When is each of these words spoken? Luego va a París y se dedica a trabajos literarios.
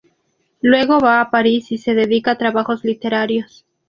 Luego 0.61 0.99
va 0.99 1.21
a 1.21 1.29
París 1.29 1.71
y 1.71 1.77
se 1.77 1.93
dedica 1.93 2.31
a 2.31 2.37
trabajos 2.39 2.83
literarios. 2.83 3.67